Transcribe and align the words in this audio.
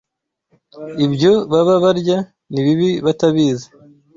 ibyo 1.05 1.33
baba 1.51 1.75
barya 1.83 2.17
nibibi 2.51 2.89
batabizi 3.05 3.67